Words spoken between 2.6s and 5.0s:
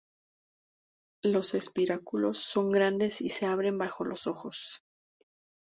grandes y se abren bajo los ojos.